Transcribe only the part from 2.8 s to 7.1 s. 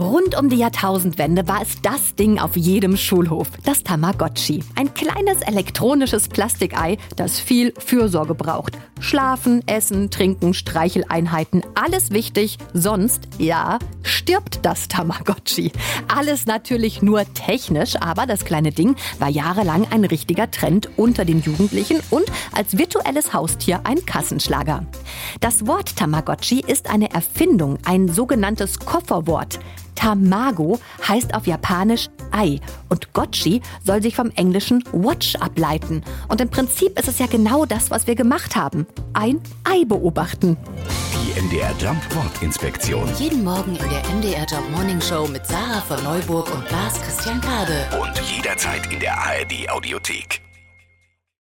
Schulhof, das Tamagotchi. Ein kleines elektronisches Plastikei,